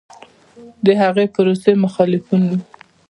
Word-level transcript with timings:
د 0.85 0.87
هغې 1.01 1.25
پروسې 1.33 1.71
مخالفین 1.83 2.41
و 2.49 2.51